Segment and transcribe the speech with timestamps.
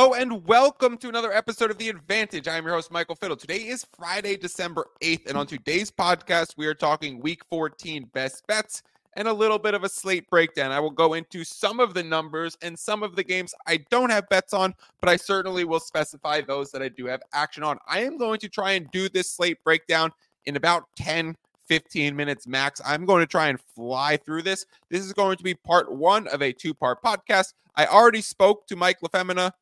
[0.00, 2.48] Hello and welcome to another episode of The Advantage.
[2.48, 3.36] I'm your host, Michael Fiddle.
[3.36, 8.46] Today is Friday, December 8th, and on today's podcast, we are talking week 14 best
[8.46, 8.82] bets
[9.18, 10.72] and a little bit of a slate breakdown.
[10.72, 14.08] I will go into some of the numbers and some of the games I don't
[14.08, 17.76] have bets on, but I certainly will specify those that I do have action on.
[17.86, 20.12] I am going to try and do this slate breakdown
[20.46, 21.36] in about 10
[21.68, 22.80] 15 minutes max.
[22.86, 24.64] I'm going to try and fly through this.
[24.88, 27.52] This is going to be part one of a two part podcast.
[27.76, 29.52] I already spoke to Mike LaFemina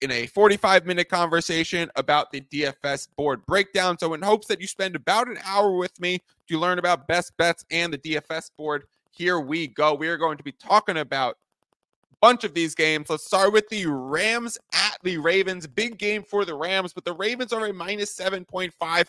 [0.00, 3.98] in a 45 minute conversation about the DFS board breakdown.
[3.98, 7.36] So, in hopes that you spend about an hour with me to learn about best
[7.36, 9.94] bets and the DFS board, here we go.
[9.94, 11.36] We are going to be talking about
[12.12, 13.10] a bunch of these games.
[13.10, 15.66] Let's start with the Rams at the Ravens.
[15.66, 19.08] Big game for the Rams, but the Ravens are a minus 7.5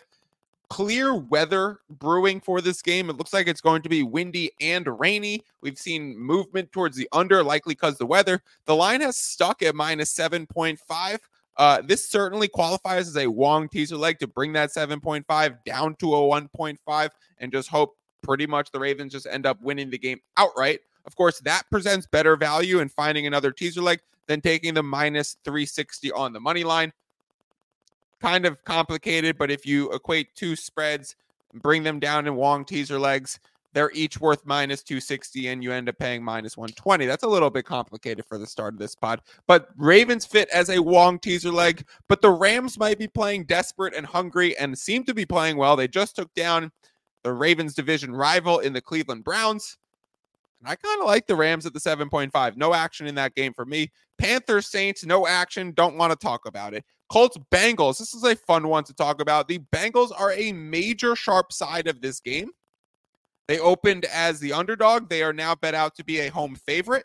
[0.72, 3.10] clear weather brewing for this game.
[3.10, 5.44] It looks like it's going to be windy and rainy.
[5.60, 8.42] We've seen movement towards the under, likely because the weather.
[8.64, 11.18] The line has stuck at minus 7.5.
[11.58, 16.14] Uh, this certainly qualifies as a Wong teaser leg to bring that 7.5 down to
[16.14, 20.20] a 1.5 and just hope pretty much the Ravens just end up winning the game
[20.38, 20.80] outright.
[21.04, 25.36] Of course, that presents better value in finding another teaser leg than taking the minus
[25.44, 26.94] 360 on the money line
[28.22, 31.16] kind of complicated, but if you equate two spreads,
[31.54, 33.40] bring them down in Wong teaser legs,
[33.74, 37.06] they're each worth minus 260 and you end up paying minus 120.
[37.06, 39.22] That's a little bit complicated for the start of this pod.
[39.46, 43.94] But Ravens fit as a Wong teaser leg, but the Rams might be playing desperate
[43.94, 45.74] and hungry and seem to be playing well.
[45.74, 46.70] They just took down
[47.22, 49.78] the Ravens division rival in the Cleveland Browns.
[50.60, 52.56] And I kind of like the Rams at the 7.5.
[52.56, 53.90] No action in that game for me.
[54.18, 55.72] Panthers Saints, no action.
[55.72, 56.84] Don't want to talk about it.
[57.12, 57.98] Colts Bengals.
[57.98, 59.46] This is a fun one to talk about.
[59.46, 62.52] The Bengals are a major sharp side of this game.
[63.48, 65.10] They opened as the underdog.
[65.10, 67.04] They are now bet out to be a home favorite.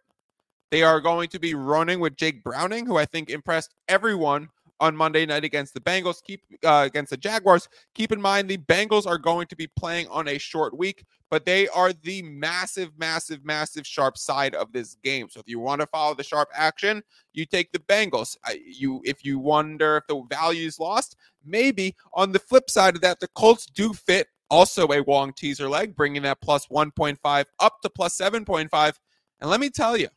[0.71, 4.47] They are going to be running with Jake Browning, who I think impressed everyone
[4.79, 7.67] on Monday night against the Bengals, keep uh, against the Jaguars.
[7.95, 11.45] Keep in mind the Bengals are going to be playing on a short week, but
[11.45, 15.27] they are the massive, massive, massive sharp side of this game.
[15.29, 17.01] So if you want to follow the sharp action,
[17.33, 18.35] you take the Bengals.
[18.65, 21.15] You, if you wonder if the value is lost,
[21.45, 25.69] maybe on the flip side of that, the Colts do fit also a Wong teaser
[25.69, 28.93] leg, bringing that plus 1.5 up to plus 7.5.
[29.39, 30.07] And let me tell you,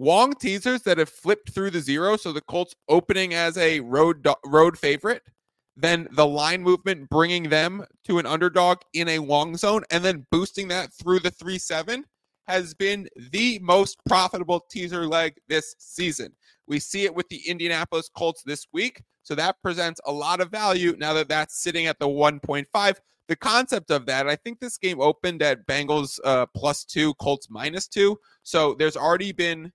[0.00, 4.26] Wong teasers that have flipped through the zero, so the Colts opening as a road
[4.46, 5.22] road favorite,
[5.76, 10.26] then the line movement bringing them to an underdog in a Wong zone, and then
[10.30, 12.06] boosting that through the three seven
[12.48, 16.32] has been the most profitable teaser leg this season.
[16.66, 20.50] We see it with the Indianapolis Colts this week, so that presents a lot of
[20.50, 22.96] value now that that's sitting at the 1.5.
[23.28, 27.48] The concept of that, I think this game opened at Bengals uh, plus two, Colts
[27.50, 28.18] minus two.
[28.44, 29.70] So there's already been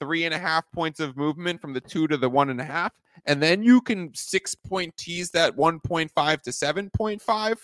[0.00, 2.64] three and a half points of movement from the two to the one and a
[2.64, 2.92] half.
[3.26, 7.56] And then you can six point tease that 1.5 to 7.5.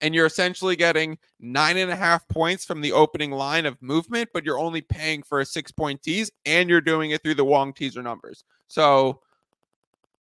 [0.00, 4.30] And you're essentially getting nine and a half points from the opening line of movement,
[4.34, 7.44] but you're only paying for a six point tease and you're doing it through the
[7.44, 8.42] Wong teaser numbers.
[8.66, 9.20] So,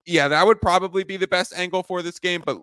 [0.04, 2.42] yeah, that would probably be the best angle for this game.
[2.44, 2.60] But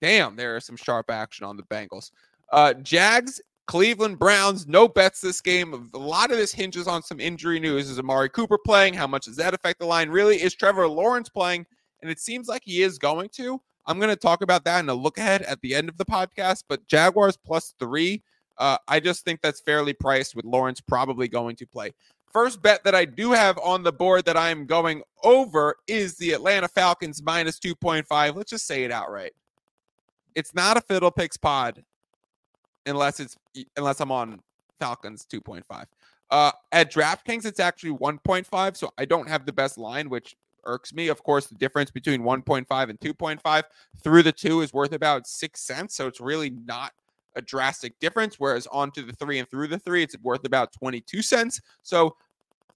[0.00, 2.12] damn, there is some sharp action on the Bengals.
[2.50, 5.90] Uh, Jags Cleveland Browns, no bets this game.
[5.92, 7.90] A lot of this hinges on some injury news.
[7.90, 8.94] Is Amari Cooper playing?
[8.94, 10.08] How much does that affect the line?
[10.08, 11.66] Really, is Trevor Lawrence playing?
[12.00, 13.60] And it seems like he is going to.
[13.84, 16.06] I'm going to talk about that in a look ahead at the end of the
[16.06, 16.64] podcast.
[16.66, 18.22] But Jaguars plus three,
[18.56, 21.92] uh, I just think that's fairly priced with Lawrence probably going to play.
[22.32, 26.32] First bet that I do have on the board that I'm going over is the
[26.32, 28.34] Atlanta Falcons minus 2.5.
[28.34, 29.32] Let's just say it outright.
[30.34, 31.84] It's not a fiddle picks pod
[32.88, 33.36] unless it's
[33.76, 34.40] unless I'm on
[34.78, 35.86] Falcons 2.5.
[36.30, 40.92] Uh, at DraftKings, it's actually 1.5, so I don't have the best line, which irks
[40.92, 41.08] me.
[41.08, 43.62] Of course, the difference between 1.5 and 2.5
[44.02, 46.92] through the two is worth about six cents, so it's really not
[47.34, 48.36] a drastic difference.
[48.38, 51.60] Whereas onto the three and through the three, it's worth about 22 cents.
[51.82, 52.16] So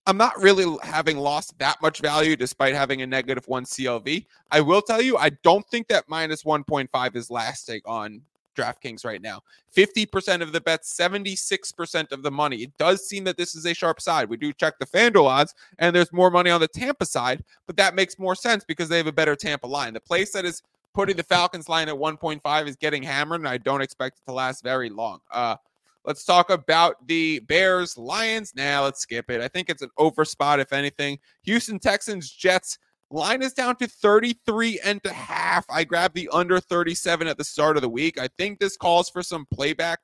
[0.07, 4.27] I'm not really having lost that much value despite having a negative one CLV.
[4.51, 8.23] I will tell you, I don't think that minus 1.5 is lasting on
[8.55, 9.41] DraftKings right now.
[9.77, 12.59] 50% of the bets, 76% of the money.
[12.59, 14.29] It does seem that this is a sharp side.
[14.29, 17.77] We do check the FanDuel odds, and there's more money on the Tampa side, but
[17.77, 19.95] that makes more sense because they have a better Tampa line.
[19.95, 20.63] The place that is
[20.95, 24.35] putting the Falcons line at 1.5 is getting hammered, and I don't expect it to
[24.35, 25.21] last very long.
[25.31, 25.57] Uh,
[26.05, 28.53] let's talk about the Bears Lions.
[28.55, 29.41] Now, let's skip it.
[29.41, 31.19] I think it's an over spot, if anything.
[31.43, 32.79] Houston Texans Jets.
[33.13, 35.67] Line is down to 33 and a half.
[35.69, 38.19] I grabbed the under 37 at the start of the week.
[38.19, 40.01] I think this calls for some playback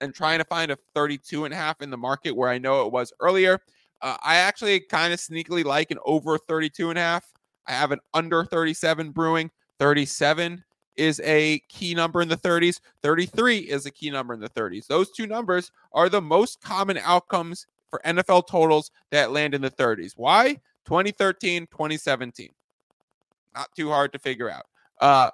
[0.00, 2.86] and trying to find a 32 and a half in the market where I know
[2.86, 3.60] it was earlier.
[4.00, 7.30] Uh, I actually kind of sneakily like an over 32 and a half.
[7.66, 9.50] I have an under 37 brewing.
[9.78, 10.64] 37
[10.96, 12.80] is a key number in the 30s.
[13.02, 14.86] 33 is a key number in the 30s.
[14.86, 19.70] Those two numbers are the most common outcomes for NFL totals that land in the
[19.70, 20.14] 30s.
[20.16, 20.58] Why?
[20.86, 22.48] 2013, 2017.
[23.54, 24.66] Not too hard to figure out.
[25.00, 25.30] Uh,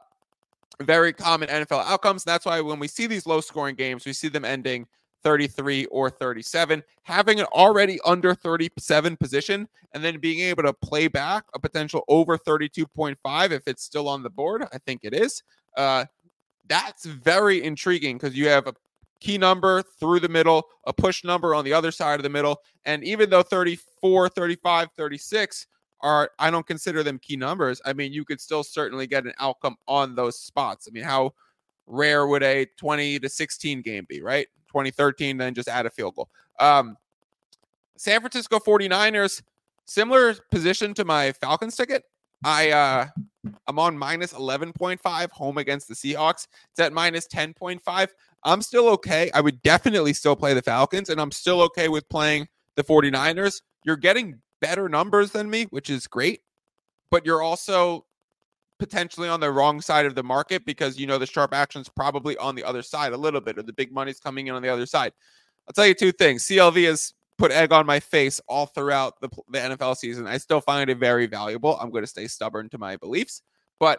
[0.80, 2.24] very common NFL outcomes.
[2.24, 4.86] That's why when we see these low scoring games, we see them ending
[5.22, 6.82] 33 or 37.
[7.02, 12.04] Having an already under 37 position and then being able to play back a potential
[12.08, 15.42] over 32.5 if it's still on the board, I think it is.
[15.76, 16.04] Uh,
[16.68, 18.74] that's very intriguing because you have a
[19.22, 22.60] key number through the middle, a push number on the other side of the middle.
[22.84, 25.66] And even though 34, 35, 36
[26.00, 29.32] are, I don't consider them key numbers, I mean, you could still certainly get an
[29.38, 30.88] outcome on those spots.
[30.88, 31.32] I mean, how
[31.86, 34.48] rare would a 20 to 16 game be, right?
[34.68, 36.28] 2013, then just add a field goal.
[36.58, 36.96] Um,
[37.96, 39.42] San Francisco 49ers,
[39.84, 42.02] similar position to my Falcons ticket.
[42.44, 43.06] I uh
[43.66, 46.46] I'm on minus 11.5 home against the Seahawks.
[46.70, 48.08] It's at minus 10.5.
[48.44, 49.30] I'm still okay.
[49.34, 53.62] I would definitely still play the Falcons, and I'm still okay with playing the 49ers.
[53.84, 56.40] You're getting better numbers than me, which is great,
[57.10, 58.06] but you're also
[58.78, 62.36] potentially on the wrong side of the market because you know the sharp action's probably
[62.38, 64.68] on the other side a little bit, or the big money's coming in on the
[64.68, 65.12] other side.
[65.68, 66.44] I'll tell you two things.
[66.46, 70.28] CLV has put egg on my face all throughout the, the NFL season.
[70.28, 71.76] I still find it very valuable.
[71.80, 73.42] I'm going to stay stubborn to my beliefs,
[73.80, 73.98] but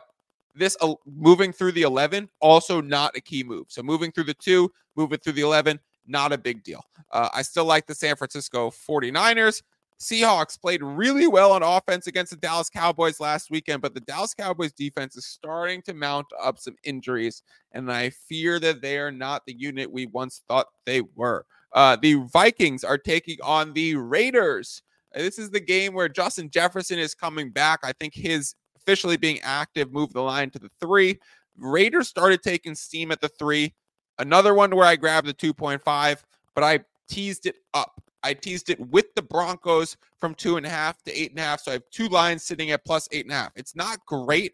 [0.56, 3.66] this uh, moving through the 11 also not a key move.
[3.68, 6.86] So moving through the two, moving through the 11, not a big deal.
[7.12, 9.62] Uh, I still like the San Francisco 49ers.
[10.00, 14.34] Seahawks played really well on offense against the Dallas Cowboys last weekend, but the Dallas
[14.34, 17.44] Cowboys defense is starting to mount up some injuries,
[17.74, 21.46] and I fear that they are not the unit we once thought they were.
[21.74, 24.81] Uh, the Vikings are taking on the Raiders.
[25.14, 27.80] This is the game where Justin Jefferson is coming back.
[27.84, 31.20] I think his officially being active moved the line to the three.
[31.58, 33.74] Raiders started taking steam at the three.
[34.20, 36.24] Another one where I grabbed the 2.5,
[36.54, 38.02] but I teased it up.
[38.24, 41.44] I teased it with the Broncos from two and a half to eight and a
[41.44, 41.62] half.
[41.62, 43.52] So I have two lines sitting at plus eight and a half.
[43.56, 44.54] It's not great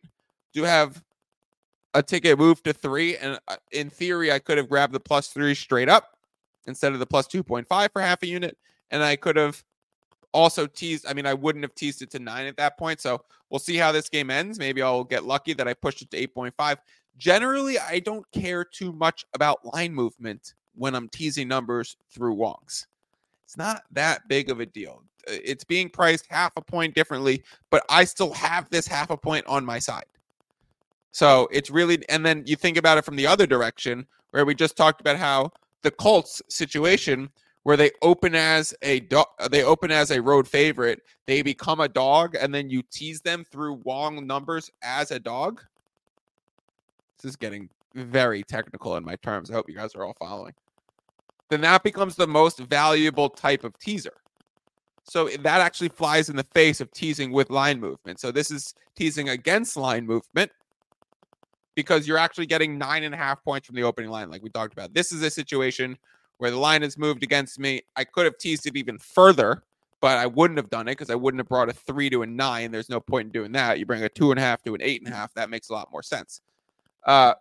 [0.55, 1.03] to have
[1.93, 3.17] a ticket move to three.
[3.17, 6.15] And uh, in theory, I could have grabbed the plus three straight up
[6.69, 8.57] instead of the plus 2.5 for half a unit.
[8.91, 9.63] And I could have
[10.33, 11.05] also teased.
[11.07, 13.01] I mean, I wouldn't have teased it to nine at that point.
[13.01, 14.57] So we'll see how this game ends.
[14.57, 16.77] Maybe I'll get lucky that I pushed it to 8.5.
[17.17, 22.85] Generally, I don't care too much about line movement when I'm teasing numbers through Wongs.
[23.43, 25.03] It's not that big of a deal.
[25.27, 29.45] It's being priced half a point differently, but I still have this half a point
[29.47, 30.05] on my side.
[31.11, 34.55] So it's really, and then you think about it from the other direction, where we
[34.55, 35.51] just talked about how
[35.83, 37.29] the Colts situation,
[37.63, 41.89] where they open as a dog, they open as a road favorite, they become a
[41.89, 45.61] dog, and then you tease them through Wong numbers as a dog.
[47.21, 49.51] This is getting very technical in my terms.
[49.51, 50.53] I hope you guys are all following
[51.49, 54.13] then that becomes the most valuable type of teaser.
[55.03, 58.19] So that actually flies in the face of teasing with line movement.
[58.19, 60.51] So this is teasing against line movement
[61.79, 64.49] because you're actually getting nine and a half points from the opening line, like we
[64.49, 64.93] talked about.
[64.93, 65.97] This is a situation
[66.37, 67.81] where the line has moved against me.
[67.95, 69.63] I could have teased it even further,
[70.01, 72.27] but I wouldn't have done it because I wouldn't have brought a three to a
[72.27, 72.69] nine.
[72.69, 73.79] There's no point in doing that.
[73.79, 75.33] You bring a two and a half to an eight and a half.
[75.35, 76.41] That makes a lot more sense.
[77.05, 77.35] Uh,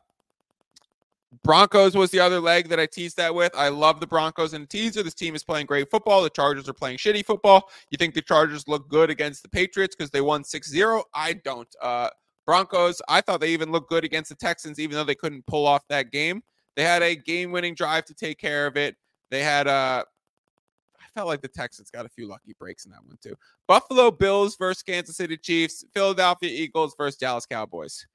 [1.42, 3.52] Broncos was the other leg that I teased that with.
[3.56, 5.02] I love the Broncos and the teaser.
[5.02, 6.22] This team is playing great football.
[6.22, 7.70] The Chargers are playing shitty football.
[7.90, 11.02] You think the Chargers look good against the Patriots because they won 6 0?
[11.12, 11.68] I don't.
[11.82, 12.10] Uh,
[12.48, 15.66] Broncos, I thought they even looked good against the Texans, even though they couldn't pull
[15.66, 16.42] off that game.
[16.76, 18.96] They had a game winning drive to take care of it.
[19.30, 20.02] They had uh
[20.98, 23.34] I felt like the Texans got a few lucky breaks in that one too.
[23.66, 28.06] Buffalo Bills versus Kansas City Chiefs, Philadelphia Eagles versus Dallas Cowboys.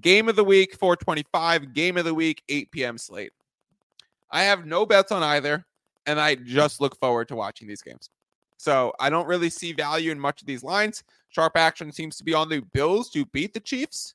[0.00, 1.74] Game of the week, 425.
[1.74, 2.96] Game of the week, 8 p.m.
[2.96, 3.32] slate.
[4.30, 5.66] I have no bets on either,
[6.06, 8.08] and I just look forward to watching these games.
[8.64, 11.04] So I don't really see value in much of these lines.
[11.28, 14.14] Sharp action seems to be on the Bills to beat the Chiefs.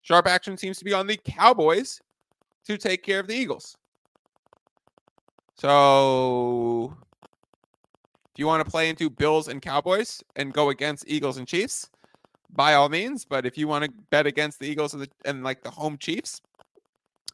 [0.00, 2.00] Sharp action seems to be on the Cowboys
[2.66, 3.76] to take care of the Eagles.
[5.54, 6.92] So
[7.22, 11.88] if you want to play into Bills and Cowboys and go against Eagles and Chiefs,
[12.50, 13.24] by all means.
[13.24, 15.98] But if you want to bet against the Eagles and, the, and like the home
[15.98, 16.40] Chiefs,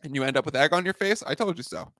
[0.04, 1.90] and you end up with egg on your face, I told you so.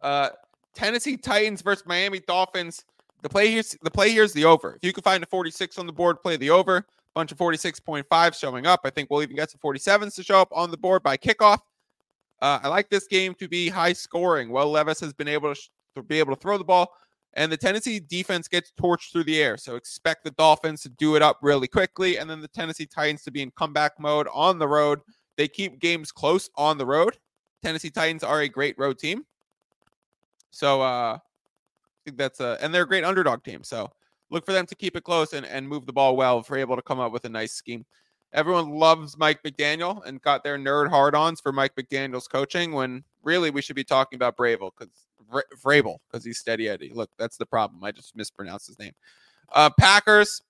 [0.00, 0.28] Uh,
[0.72, 2.84] Tennessee Titans versus Miami Dolphins.
[3.22, 4.74] The play here's the play here is the over.
[4.74, 6.78] If you can find a 46 on the board, play the over.
[6.78, 8.80] A Bunch of 46.5 showing up.
[8.84, 11.58] I think we'll even get some 47s to show up on the board by kickoff.
[12.40, 14.50] Uh, I like this game to be high scoring.
[14.50, 16.92] Will Levis has been able to, sh- to be able to throw the ball.
[17.34, 19.56] And the Tennessee defense gets torched through the air.
[19.56, 22.18] So expect the Dolphins to do it up really quickly.
[22.18, 25.00] And then the Tennessee Titans to be in comeback mode on the road.
[25.36, 27.16] They keep games close on the road.
[27.62, 29.24] Tennessee Titans are a great road team.
[30.50, 31.18] So uh
[32.04, 33.62] think that's a and they're a great underdog team.
[33.64, 33.90] So
[34.30, 36.58] look for them to keep it close and, and move the ball well if we're
[36.58, 37.84] able to come up with a nice scheme.
[38.32, 43.04] Everyone loves Mike McDaniel and got their nerd hard ons for Mike McDaniel's coaching when
[43.22, 44.92] really we should be talking about Bravel because
[45.62, 46.92] Vrabel because he's steady Eddie.
[46.94, 47.82] Look, that's the problem.
[47.84, 48.92] I just mispronounced his name.
[49.52, 50.42] Uh, Packers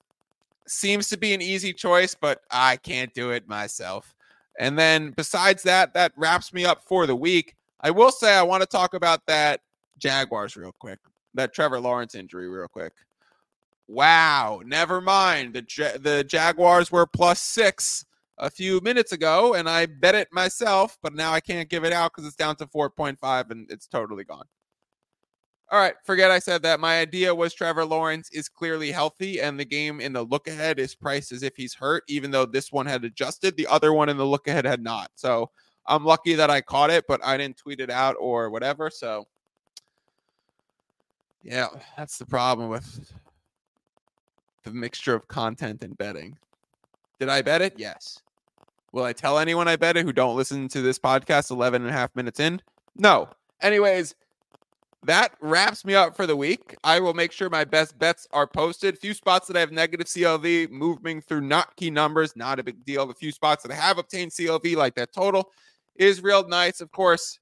[0.67, 4.15] seems to be an easy choice, but I can't do it myself.
[4.59, 7.57] And then besides that, that wraps me up for the week.
[7.81, 9.61] I will say I want to talk about that
[9.99, 10.99] Jaguars real quick,
[11.35, 12.93] that Trevor Lawrence injury real quick.
[13.89, 15.55] Wow, never mind.
[15.55, 18.05] The the Jaguars were plus six
[18.39, 21.93] a few minutes ago, and I bet it myself, but now I can't give it
[21.93, 24.45] out because it's down to 4.5 and it's totally gone.
[25.71, 26.81] All right, forget I said that.
[26.81, 30.79] My idea was Trevor Lawrence is clearly healthy, and the game in the look ahead
[30.79, 33.57] is priced as if he's hurt, even though this one had adjusted.
[33.57, 35.11] The other one in the look ahead had not.
[35.15, 35.51] So
[35.87, 38.91] I'm lucky that I caught it, but I didn't tweet it out or whatever.
[38.91, 39.27] So
[41.43, 43.13] yeah, that's the problem with
[44.65, 46.37] the mixture of content and betting.
[47.19, 47.75] Did I bet it?
[47.77, 48.21] Yes.
[48.93, 51.91] Will I tell anyone I bet it who don't listen to this podcast 11 and
[51.91, 52.61] a half minutes in?
[52.97, 53.29] No.
[53.61, 54.15] Anyways,
[55.05, 56.77] that wraps me up for the week.
[56.85, 58.99] I will make sure my best bets are posted.
[58.99, 62.85] Few spots that I have negative CLV moving through not key numbers, not a big
[62.85, 63.11] deal.
[63.11, 65.51] A few spots that I have obtained CLV, like that total,
[65.97, 66.81] is real nice.
[66.81, 67.41] Of course,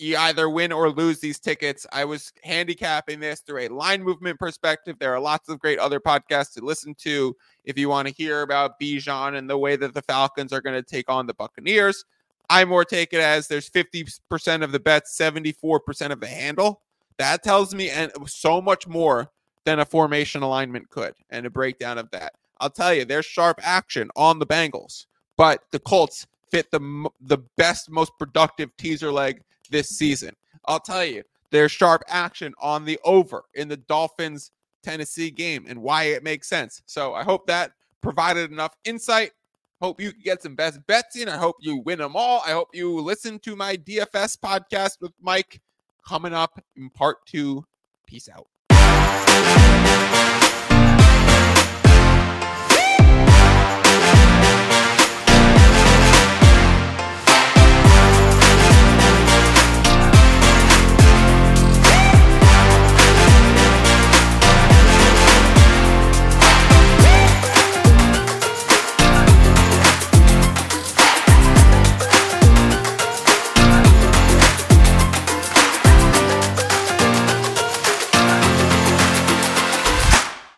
[0.00, 1.86] you either win or lose these tickets.
[1.92, 4.96] I was handicapping this through a line movement perspective.
[4.98, 8.42] There are lots of great other podcasts to listen to if you want to hear
[8.42, 12.04] about Bijan and the way that the Falcons are going to take on the Buccaneers.
[12.48, 16.82] I more take it as there's 50% of the bets, 74% of the handle.
[17.18, 19.30] That tells me and so much more
[19.64, 22.32] than a formation alignment could and a breakdown of that.
[22.60, 27.38] I'll tell you, there's sharp action on the Bengals, but the Colts fit the the
[27.56, 30.34] best, most productive teaser leg this season.
[30.66, 35.82] I'll tell you, there's sharp action on the over in the Dolphins Tennessee game and
[35.82, 36.82] why it makes sense.
[36.86, 37.72] So I hope that
[38.02, 39.32] provided enough insight
[39.80, 41.26] Hope you get some best bets in.
[41.26, 42.42] I hope you win them all.
[42.44, 45.62] I hope you listen to my DFS podcast with Mike
[46.06, 47.64] coming up in part two.
[48.06, 48.46] Peace out.